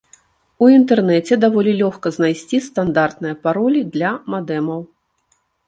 [0.63, 4.85] У інтэрнэце даволі лёгка знайсці стандартныя паролі для мадэмаў.